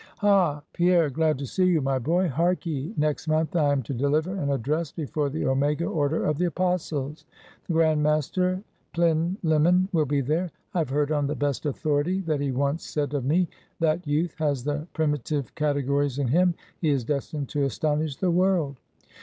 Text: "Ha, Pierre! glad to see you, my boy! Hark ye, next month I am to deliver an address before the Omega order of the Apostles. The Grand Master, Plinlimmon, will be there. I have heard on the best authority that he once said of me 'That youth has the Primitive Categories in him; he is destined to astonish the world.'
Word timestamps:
"Ha, 0.17 0.63
Pierre! 0.73 1.11
glad 1.11 1.37
to 1.37 1.45
see 1.45 1.65
you, 1.65 1.79
my 1.79 1.99
boy! 1.99 2.27
Hark 2.27 2.65
ye, 2.65 2.91
next 2.97 3.27
month 3.27 3.55
I 3.55 3.71
am 3.71 3.83
to 3.83 3.93
deliver 3.93 4.33
an 4.33 4.49
address 4.49 4.91
before 4.91 5.29
the 5.29 5.45
Omega 5.45 5.85
order 5.85 6.25
of 6.25 6.39
the 6.39 6.45
Apostles. 6.45 7.23
The 7.67 7.73
Grand 7.73 8.01
Master, 8.01 8.63
Plinlimmon, 8.95 9.89
will 9.93 10.07
be 10.07 10.21
there. 10.21 10.49
I 10.73 10.79
have 10.79 10.89
heard 10.89 11.11
on 11.11 11.27
the 11.27 11.35
best 11.35 11.67
authority 11.67 12.19
that 12.21 12.41
he 12.41 12.51
once 12.51 12.83
said 12.83 13.13
of 13.13 13.25
me 13.25 13.47
'That 13.79 14.07
youth 14.07 14.33
has 14.39 14.63
the 14.63 14.87
Primitive 14.93 15.53
Categories 15.53 16.17
in 16.17 16.29
him; 16.29 16.55
he 16.79 16.89
is 16.89 17.03
destined 17.05 17.49
to 17.49 17.61
astonish 17.65 18.15
the 18.17 18.31
world.' 18.31 18.79